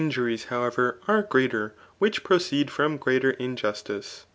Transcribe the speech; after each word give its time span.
Those 0.01 0.15
ixijuries, 0.15 0.47
howerer, 0.47 0.95
are 1.07 1.21
greater 1.21 1.75
which 1.99 2.23
proceed 2.23 2.71
from 2.71 2.97
greater 2.97 3.29
injustice. 3.29 4.25